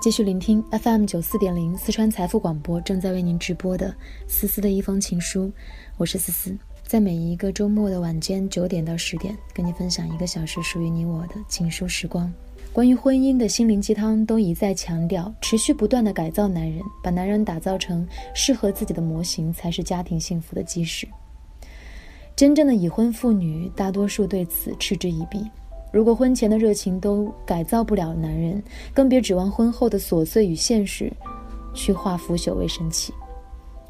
[0.00, 3.94] 继续聆听 FM 九四点零四川财富广播正在为您直播的
[4.26, 5.52] 思思的一封情书，
[5.98, 12.32] 我是思思，在每一个周末的晚间九点到十点，跟你分享一个小时属于你我的情书时光。
[12.72, 21.06] 关于婚姻的心灵鸡汤都一再强调，持续不断的改造男人，把男人打造成适合自己的模型，才是家庭幸福的基石。
[22.34, 25.46] 真正的已婚妇女大多数对此嗤之以鼻。
[25.92, 28.62] 如果婚前的热情都改造不了男人，
[28.94, 31.12] 更别指望婚后的琐碎与现实，
[31.74, 33.12] 去化腐朽为神奇。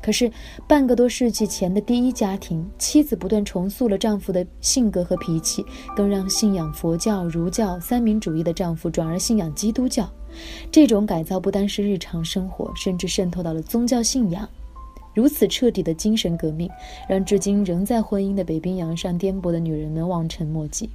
[0.03, 0.33] 可是
[0.67, 5.63] 半个多世纪前的第一家庭，妻子不断重塑了丈夫的性格和脾气，
[5.95, 10.09] 更让信仰佛教、儒教三民主义的丈夫转而信仰基督教。
[10.73, 14.49] 这种改造不单是日常生活，甚至渗透到了宗教信仰。
[15.13, 16.71] 如此彻底的精神革命，
[17.07, 20.89] 让至今仍在婚姻的北冰洋上颠簸的女人们望尘莫及。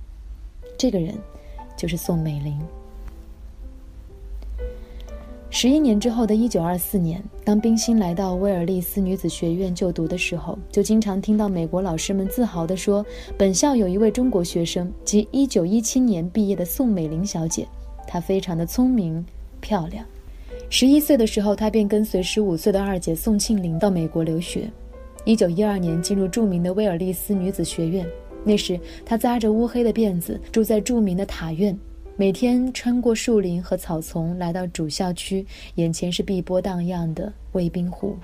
[0.77, 1.15] 这个人，
[1.77, 2.59] 就是宋美龄。
[5.51, 13.05] 十一年之后的一九二四年，当冰心来到威尔利斯女子学院就读的时候，就经常听到美国老师们自豪地说
[13.37, 17.65] ：“本校有一位中国学生，即一九一七年毕业的宋美龄小姐，
[18.05, 19.25] 她非常的聪明
[19.61, 20.05] 漂亮。”
[20.69, 24.69] 十一岁的时候，她便跟随十五岁的二姐宋庆龄到美国留学。
[25.23, 28.05] 一九一二年，进入著名的威尔利斯女子学院。
[28.47, 31.75] 那时，他扎着乌黑的辫子，住在著名的塔院，
[32.15, 35.43] 每天穿过树林和草丛，来到主校区，
[35.75, 38.15] 眼前是碧波荡漾的卫兵湖。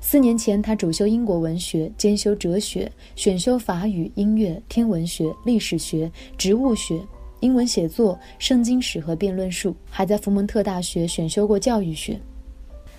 [0.00, 6.98] 四年前，他主修英国文学，兼修哲学，选修法语、音乐、天文学、历史学、植物学、
[7.40, 12.18] 英文写作、圣经史和辩论术，还在福蒙特大学选修过教育学。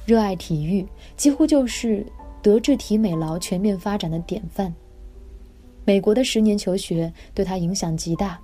[0.06, 0.86] 热爱体育，
[1.18, 2.06] 几乎就是
[2.44, 4.72] 德智体美劳全面发展的典范。
[5.84, 8.40] 美国的十年求学对他影响极大。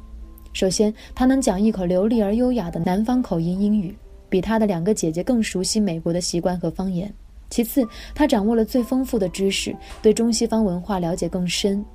[0.53, 3.95] 首先，他能讲一口流利而优雅的南方口音英语，
[4.27, 7.13] 比他的两个姐姐更熟悉美国的习惯和方言。
[7.49, 11.85] 其次，他掌握了最丰富的知识，对中西方文化了解更深，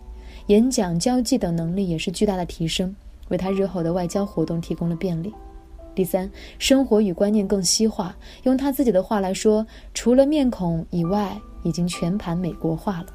[0.46, 2.94] 演讲、交际等能力也是巨大的提升，
[3.28, 5.32] 为他日后的外交活动提供了便利。
[5.94, 13.06] 第三，生活与观念更西化，用他自己的话来说，除了面孔以外，已经全盘美国化了。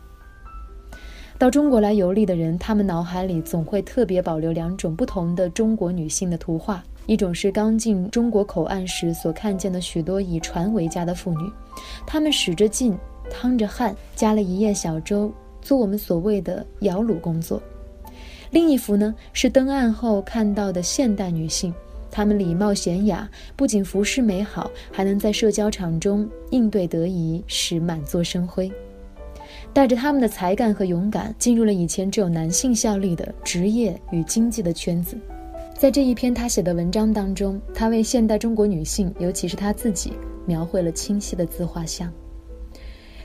[1.40, 11.48] 到中国来游历的人，他们脑海里总会特别保留两种不同的中国女性的图画：一种是刚进中国口岸时所看见的许多以船为家的妇女，
[12.08, 12.98] 她们使着劲，
[13.30, 15.32] 趟着汗，加了一叶小舟，
[15.62, 17.62] 做我们所谓的摇橹工作；
[18.50, 21.72] 另一幅呢，是登岸后看到的现代女性，
[22.10, 28.72] 她们礼貌娴雅，不仅服饰美好，还能在社交场中应对得宜，使满座生辉。
[29.78, 35.16] 带着他们的才干和勇敢，进入了以前只有男性效力的职业与经济的圈子。
[35.78, 40.14] 在这一篇他写的文章当中，他为现代中国女性，尤其是他自己，
[40.48, 42.12] 描绘了清晰的自画像。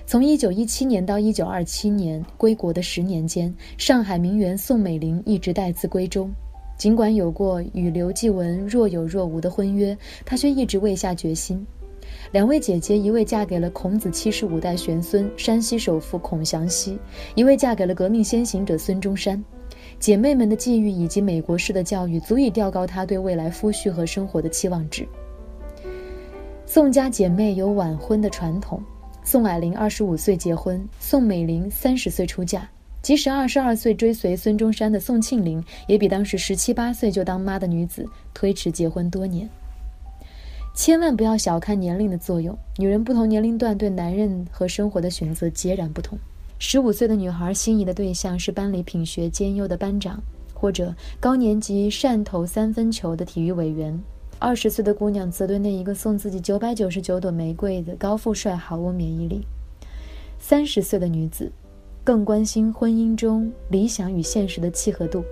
[0.04, 6.30] 从1917年到1927年归国的十年间，上海名媛宋美龄一直待字闺中。
[6.76, 9.96] 尽管有过与刘继文若有若无的婚约，
[10.26, 11.66] 她却一直未下决心。
[12.30, 16.98] 两位姐姐，一位嫁给了孔子七十五代玄孙山西首富孔祥熙，
[17.34, 19.42] 一位嫁给了革命先行者孙中山。
[19.98, 25.06] 姐妹们的际遇以及美国式的教育，足以调高她对未来夫婿和生活的期望值。
[26.66, 28.82] 宋家姐妹有晚婚的传统，
[29.24, 32.68] 宋霭龄二十五岁结婚，宋美龄三十岁出嫁。
[33.02, 39.48] 即使二十二岁追随孙中山的宋庆龄，也比当时十七八岁就当妈的女子推迟结婚多年。
[40.74, 46.18] 千万不要小看年龄的作用，女人不同年龄段对男人和生活的选择截然不同。
[46.58, 50.18] 十五岁的女孩心仪的对象是班里品学兼优的班长，
[50.54, 53.94] 或者高年级善投三分球的体育委员；
[54.38, 59.44] 二十岁的姑娘则对那一个送自己九百九十九朵玫瑰的高富帅毫无免疫力。
[60.38, 61.52] 三十岁的女子，
[62.02, 65.22] 更关心婚姻中理想与现实的契合度。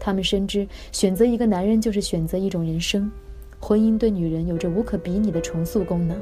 [0.00, 3.08] 她们深知，选择一个男人就是选择一种人生。
[3.62, 6.18] 婚姻对女人有着无可比拟的重塑功能，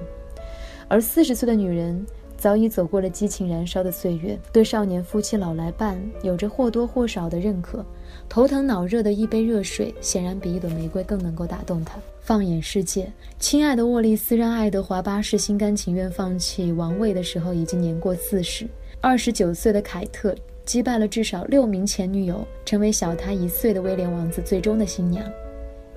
[0.89, 2.07] 而四十岁的女人
[2.37, 7.85] 早已走过了激情燃烧的岁月，对少年夫妻老来伴有着或多或少的认可。
[8.29, 11.99] 头疼脑热的一杯热水，显然比一朵玫瑰更能够打动她。
[12.21, 18.69] 放眼世界，亲爱的沃利斯让爱德华八世心甘情愿放弃王位的时候，已经年过四十。
[19.01, 20.35] 二十九岁的凯特
[20.67, 25.25] 击败了至少六名前女友，成为小他一岁的威廉王子最终的新娘。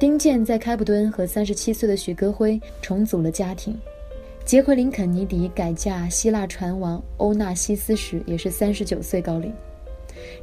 [0.03, 3.73] 丁健在开普敦和三十七岁的许戈辉重组了家庭，
[4.43, 9.49] 杰奎琳·肯尼迪改嫁希腊船王欧纳西斯时也是三十九岁高龄。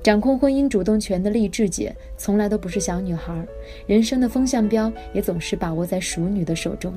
[0.02, 3.46] 掌控婚姻主动权的励志姐从来都不是小女孩，
[3.86, 6.90] 人生的风向标也总是把握在熟女的手中。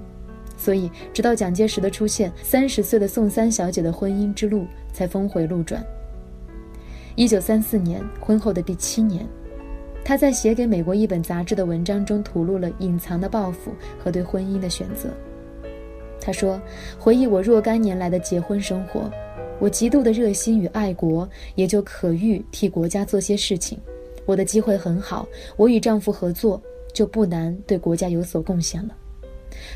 [0.55, 5.85] 所以，直到蒋介石的出现，三十岁的宋三小姐的婚姻之路才峰回路转。
[7.15, 9.27] 一九三四年，婚后的第七年，
[10.03, 15.09] 她在写给美国一本杂志的文章中吐露了隐藏的抱负和对婚姻的选择。
[16.19, 16.61] 她说
[16.99, 19.09] ：“回忆我若干年来的结婚生活，
[19.59, 23.77] 我极度的热心与爱国，也就可欲替国家做些事情。
[24.25, 25.27] 我的机会很好，
[25.57, 26.61] 我与丈夫合作，
[26.93, 28.95] 就不难对国家有所贡献了。”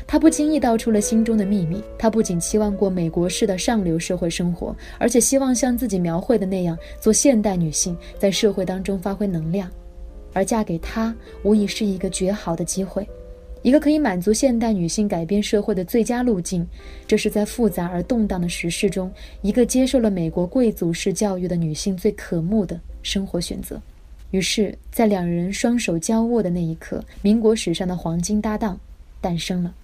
[0.06, 1.82] 她不经意道出了心中的秘密。
[1.98, 9.70] 她不仅期望过美国式的上流社会生活，而且希望像自己描绘的那样做现代女性，在社会当中发挥能量。
[10.38, 11.12] 而嫁给他，
[11.42, 13.04] 无疑是一个绝好的机会，
[13.62, 16.64] 一个可以满足现代女性改变社会的最佳路径。
[17.08, 19.10] 这是在复杂而动荡的时事中，
[19.42, 23.82] 一个接受了美国贵族式教育的女性最可慕的生活选择。
[24.30, 28.78] 于是，在两人双手交握的那一刻，民国史上的黄金搭档。
[29.20, 29.74] 诞生了。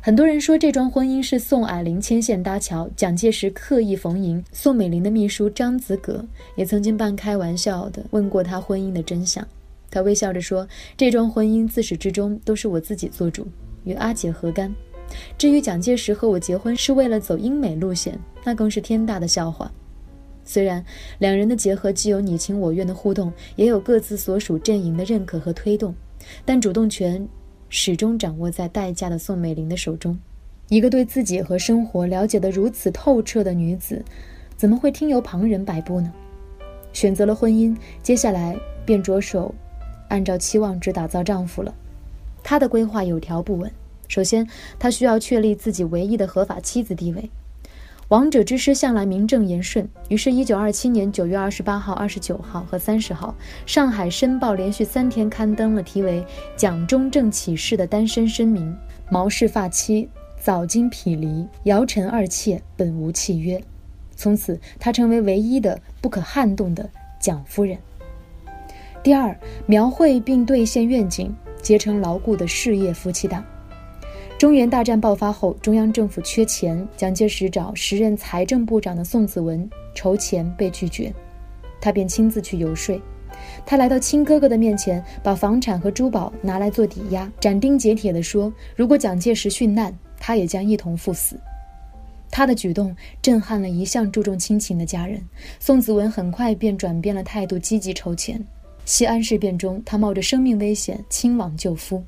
[0.00, 4.42] 很多人说这桩婚姻是宋霭龄牵线搭桥，蒋介石刻意逢迎。
[4.52, 6.24] 宋美龄的秘书张子葛
[6.54, 9.46] 也曾经半开玩笑地问过他婚姻的真相。
[9.90, 10.66] 他微笑着说
[10.96, 13.48] ：“这桩婚姻自始至终都是我自己做主，
[13.82, 14.72] 与阿姐何干？
[15.36, 19.70] 至于蒋介石和我结婚是为了走英美路线，那更是天大的笑话。”
[20.44, 20.82] 虽然
[21.18, 25.92] 两人的结合既有你情我愿的互动，也有各自所属阵营的认可和推动，
[26.44, 27.28] 但主动权。
[27.68, 30.18] 始终掌握在待嫁的宋美龄的手中。
[30.68, 34.04] 一个对自己和生活了解得如此透彻的女子，
[34.56, 36.12] 怎么会听由旁人摆布呢？
[36.92, 39.54] 选择了婚姻，接下来便着手
[40.08, 41.74] 按照期望值打造丈夫了。
[42.42, 43.70] 她的规划有条不紊。
[44.08, 44.46] 首先，
[44.78, 47.30] 她需要确立自己唯一的合法妻子地位。
[48.08, 53.36] 王者之师向来名正言顺，于是1927年9月28号、29号和30号，
[53.70, 56.24] 《上海申报》连续三天刊登了题为
[56.56, 58.74] “蒋中正启事”的单身声明
[59.12, 60.08] ：“毛氏发妻
[60.40, 63.62] 早经匹离，姚陈二妾本无契约。”
[64.16, 66.88] 从此，她成为唯一的不可撼动的
[67.20, 67.76] 蒋夫人。
[69.02, 71.30] 第二，描绘并兑现愿景，
[71.60, 73.44] 结成牢固的事业夫妻档。
[74.38, 81.12] 中原大战爆发后，中央政府缺钱，蒋介石找时任财政部长的宋子文筹钱被拒绝，
[81.80, 82.96] 他便亲自去游说。
[83.66, 91.36] 他来到亲哥哥的面前，把房产和珠宝拿来做抵押，斩钉截铁地说：“如果蒋介石殉难，他也将一同赴死。”
[92.30, 95.20] 他的举动震撼了一向注重亲情的家人。
[95.58, 98.40] 宋子文很快便转变了态度，积极筹钱。
[98.84, 102.00] 西安事变中，他冒着生命危险亲往救夫。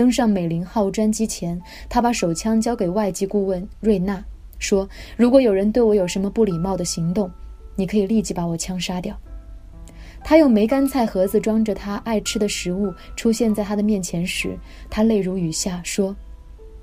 [0.00, 4.24] 登上美林号专机前，他把手枪交给外籍顾问瑞纳，
[4.58, 7.30] 说：“如果有人对我有什么不礼貌的行动，
[7.76, 9.14] 你可以立即把我枪杀掉。”
[10.24, 14.58] 他用梅干菜盒子装着他爱吃的食物出现在他的面前时，
[14.88, 16.16] 他泪如雨下，说：“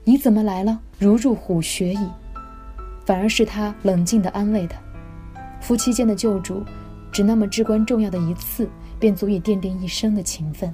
[0.05, 0.79] 你怎么来了？
[0.99, 2.07] 如入虎穴矣。”
[3.03, 4.79] 反而是他冷静地安慰他
[5.59, 6.61] ：“夫妻间的救助，
[7.11, 10.71] 只那么至关重要的一次，便足以奠定一生的情分。”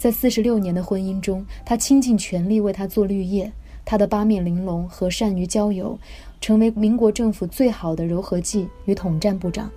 [0.00, 3.52] 在四十六年的婚姻中，他倾尽全力为他做绿叶，
[3.84, 5.98] 他的八面玲珑和善于交友，
[6.40, 9.70] 成为民国政府最好的柔和剂与统战部长。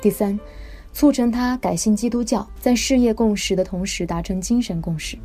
[0.00, 0.38] 第三，
[0.92, 5.18] 促成他改信基督教，在事业共识的同时达成精神共识。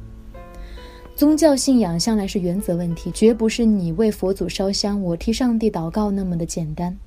[1.16, 6.98] 宗教信仰向来是原则问题，绝不是你为佛祖烧香，我替上帝祷告那么的简单。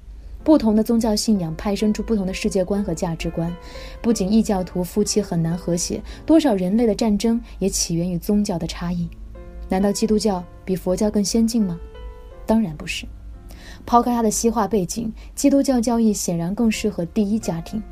[0.43, 3.55] 不同的宗教信仰派生出不同的世界观和价值观，
[4.01, 9.09] 不仅异教徒夫妻很难和谐，多少人类的战争也起源于宗教的差异。
[9.69, 11.79] 难道基督教比佛教更先进吗？
[12.47, 13.07] 当然不是。
[13.87, 17.83] 抛开它的西化背景，基督教教义显然更适合第一家庭。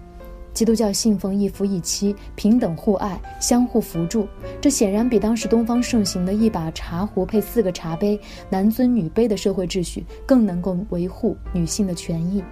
[0.58, 4.26] 基督教信奉一夫一妻、平等互爱、相互扶助，
[4.60, 8.18] 这显然比当时东方盛行的一把茶壶配四个茶杯、
[8.50, 12.42] 男尊女卑的社会秩序更能够维护女性的权益。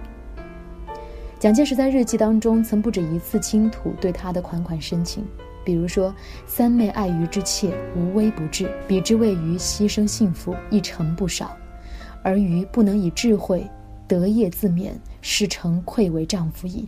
[1.37, 5.25] 蒋介石在日记当中曾不止一次倾吐对他的款款深情，
[5.65, 6.15] 比如说
[6.47, 11.57] ：“三妹爱鱼之切，无微不至，比之谓鱼牺牲幸福，一成不少。
[12.23, 13.69] 而鱼不能以智慧
[14.07, 16.87] 得业自勉，是诚愧为丈夫矣。”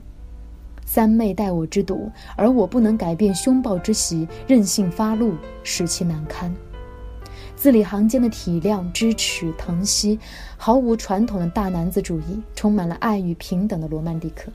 [0.91, 6.51] 三妹待我之笃，而我不能改变凶暴之习，任性发怒，使其难堪。
[7.55, 10.17] 字里行间的体谅、支持、疼惜，
[10.57, 14.51] 毫无传统的大男子主义，充满了爱与平等的罗曼蒂克。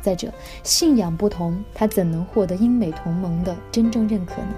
[0.00, 0.32] 再者，
[0.62, 4.54] 信仰不同，他怎能获得英美同盟的真正认可呢？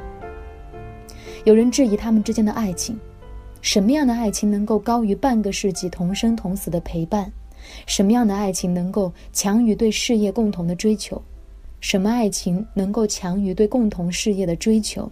[1.43, 2.97] 有人质疑他们之间的爱情，
[3.61, 7.33] 什么样的爱情能够高于半个世纪同生同死的陪伴？
[7.87, 11.21] 什么样的爱情能够强于对事业共同的追求？
[11.81, 15.11] 什么爱情能够强于对共同事业的追求？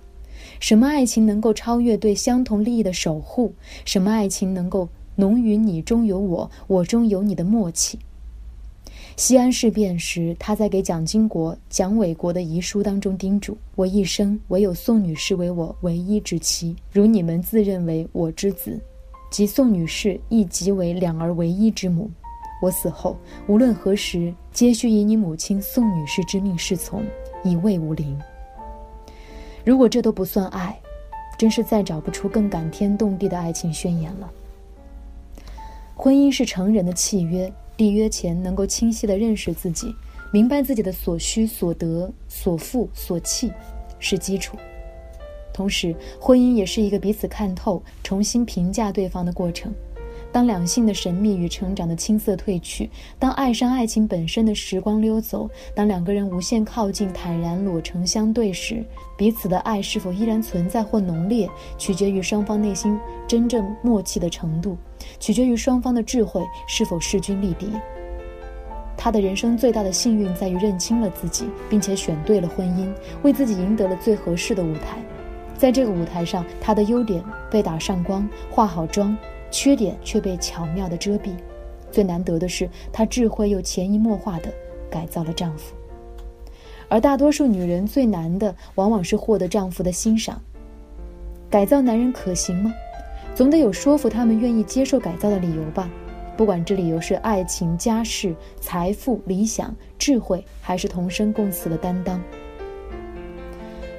[0.61, 3.53] 什么爱情能够超越对相同利益的守护？
[3.85, 7.99] 什么爱情能够浓于你中有我，我中有你的默契？
[9.17, 18.79] 西安事变时，他在给蒋经国、蒋纬国的遗书当中叮嘱：“我一生唯有宋女士为我唯一之妻，如你们自认为我之子，
[19.31, 22.09] 即宋女士亦即为两儿唯一之母。
[22.61, 27.05] 我死后，无论何时，皆需以你母亲宋女士之命侍从，
[27.45, 28.19] 以慰无灵。”
[29.65, 30.79] 如果这都不算爱，
[31.39, 34.31] 真是再找不出更感天动地的爱情宣言了。
[35.95, 39.95] 婚姻是成人的契约，缔约前能够清晰地认识自己，
[40.33, 43.53] 明白自己的所需、所得、所负、所弃，
[43.99, 44.57] 是基础。
[45.53, 49.73] 同时，婚姻也是一个彼此看透、重新评价对方的过程。
[50.31, 58.85] 当两性的神秘与成长的青涩褪去，当爱上爱情本身的时光溜走，当两个人无限靠近、坦然裸诚相对时，
[59.17, 64.77] 彼此的爱是否依然存在或浓烈，取决于双方内心真正默契的程度，
[65.19, 67.73] 取决于双方的智慧是否势均力敌。
[68.97, 72.93] 他的人生最大的幸运在于认清了自己，并且选对了婚姻，
[73.23, 74.99] 为自己赢得了最合适的舞台。
[75.57, 79.17] 在这个舞台上，他的优点被打上光，化好妆。
[79.51, 81.31] 缺点却被巧妙的遮蔽，
[81.91, 84.53] 最难得的是，她智慧又潜移默化的
[84.91, 85.75] 改造了丈夫。
[86.89, 90.41] 而大多数女人最难的，往往是获得丈夫的欣赏。
[91.51, 92.73] 改造男人可行吗？
[93.35, 95.89] 总得有说服他们愿意接受改造的理由吧。
[96.37, 102.23] 不管这理由是爱情、家世、财富、理想、智慧，还是同生共死的担当。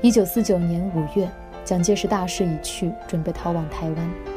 [0.02, 1.30] 一九四九年五月，
[1.66, 4.29] 蒋介石大势已去，准备逃往台湾。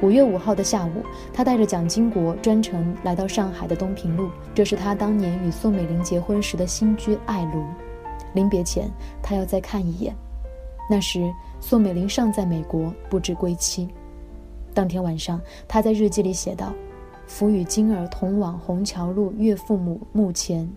[0.00, 1.02] 五月五号的下午，
[1.32, 7.64] 他带着蒋经国专程来到上海的东平路，这是他当年与宋美龄结婚时的新居爱庐。
[8.32, 8.88] 临别前，
[9.20, 10.14] 他要再看一眼。
[10.88, 11.28] 那时，
[11.60, 13.88] 宋美龄尚在美国，不知归期。
[14.72, 16.72] 当天晚上，他在日记里写道
[17.26, 20.70] ：“福与金儿同往虹桥路岳父母墓前，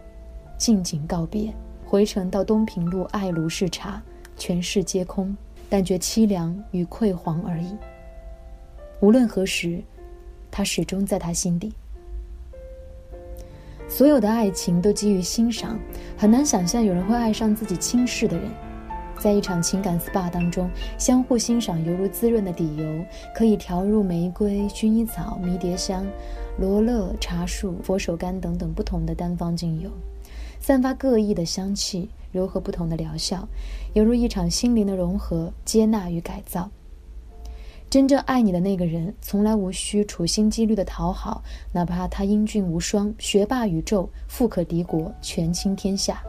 [0.58, 1.54] 静静告别。
[1.86, 4.02] 回程到东平路爱庐视察，
[4.36, 5.38] 全市皆空，
[5.70, 7.78] 但觉凄凉与愧惶而已。”
[9.02, 9.82] 无论何时，
[10.52, 11.74] 他始终在他心底。
[13.90, 15.80] 所有的爱情都基于欣赏，
[16.16, 18.48] 很难想象有人会爱上自己轻视的人。
[19.20, 22.86] 在一场情感 SPA 当中，相互欣赏犹如滋润的底油，
[23.36, 26.06] 可以调入玫瑰、薰衣草、迷迭香、
[26.60, 29.90] 罗勒、茶树、佛手柑等等不同的单方精油，
[30.60, 33.48] 散发各异的香气，柔和不同的疗效，
[33.94, 36.70] 犹如一场心灵的融合、接纳与改造。
[37.92, 41.44] 真正爱你的那个人，从来无需处心积虑的讨好，
[41.74, 46.24] 哪怕他英俊无双、学霸宇宙、富可敌国、权倾天下。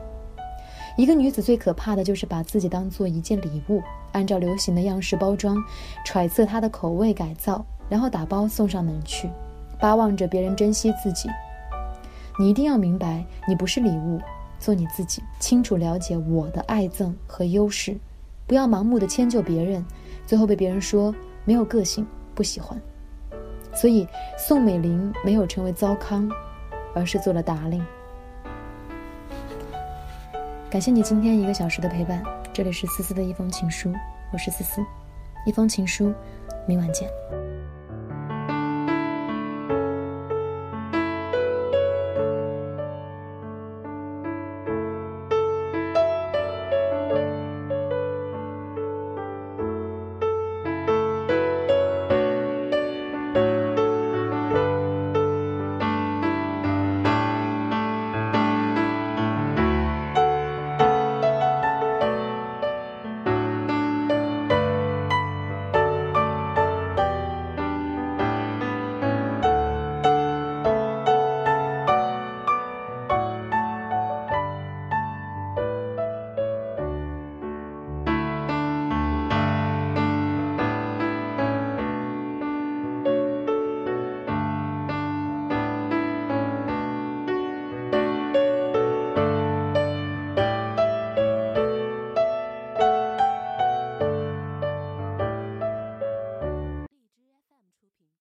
[0.97, 5.57] 一个女子最可怕的就是把自己当做一件礼物，按照流行的样式包装，
[6.04, 9.31] 揣测她的口味改造，然后打包送上门去，
[9.78, 11.28] 巴望着别人珍惜自己。
[12.40, 14.21] 你一定要明白，你不是礼物，
[14.59, 17.97] 做你自己，清楚了解我的爱憎和优势，
[18.49, 19.87] 不要盲目的迁就别人，
[20.26, 21.14] 最后被别人说。
[21.44, 22.80] 没有个性，不喜欢，
[23.75, 24.06] 所以
[24.38, 26.30] 宋美龄没有成为糟糠，
[26.94, 27.84] 而是做了达令。
[30.70, 32.22] 感谢你今天一个小时的陪伴，
[32.52, 33.92] 这里是思思的一封情书，
[34.32, 34.80] 我是思思，
[35.44, 36.14] 一封情书，
[36.66, 37.11] 明晚见。